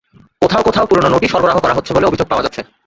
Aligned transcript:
কোথাও 0.41 0.61
কোথাও 0.63 0.85
পুরোনো 0.85 1.09
নোটই 1.09 1.29
সরবরাহ 1.33 1.57
করা 1.59 1.75
হচ্ছে 1.75 1.91
বলে 1.93 2.07
অভিযোগ 2.07 2.27
পাওয়া 2.29 2.43
যাচ্ছে। 2.45 2.61